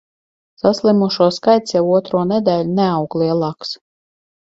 Saslimušo 0.61 1.27
skaits 1.35 1.75
jau 1.75 1.83
otro 1.97 2.23
nedēļu 2.31 2.73
neaug 2.79 3.19
lielāks. 3.23 3.75